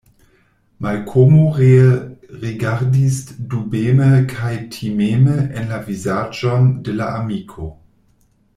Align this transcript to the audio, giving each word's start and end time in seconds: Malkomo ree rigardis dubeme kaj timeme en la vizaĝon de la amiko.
Malkomo 0.83 1.43
ree 1.57 1.83
rigardis 2.45 3.19
dubeme 3.51 4.09
kaj 4.33 4.53
timeme 4.77 5.37
en 5.61 5.71
la 5.75 5.81
vizaĝon 5.91 6.67
de 6.89 6.97
la 7.03 7.13
amiko. 7.21 7.71